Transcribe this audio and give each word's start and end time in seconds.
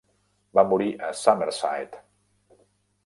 Va 0.59 0.63
morir 0.71 0.87
a 1.07 1.11
Summerside. 1.21 2.01